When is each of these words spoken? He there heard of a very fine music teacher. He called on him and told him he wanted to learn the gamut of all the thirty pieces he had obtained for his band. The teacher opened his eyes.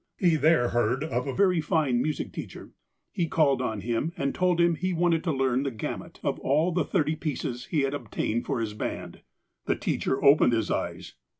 He 0.17 0.35
there 0.35 0.69
heard 0.69 1.03
of 1.03 1.27
a 1.27 1.31
very 1.35 1.61
fine 1.61 2.01
music 2.01 2.33
teacher. 2.33 2.71
He 3.11 3.27
called 3.27 3.61
on 3.61 3.81
him 3.81 4.13
and 4.17 4.33
told 4.33 4.59
him 4.59 4.73
he 4.73 4.93
wanted 4.93 5.23
to 5.25 5.31
learn 5.31 5.61
the 5.61 5.69
gamut 5.69 6.19
of 6.23 6.39
all 6.39 6.71
the 6.71 6.83
thirty 6.83 7.15
pieces 7.15 7.65
he 7.65 7.81
had 7.81 7.93
obtained 7.93 8.47
for 8.47 8.59
his 8.59 8.73
band. 8.73 9.21
The 9.65 9.75
teacher 9.75 10.23
opened 10.25 10.53
his 10.53 10.71
eyes. 10.71 11.13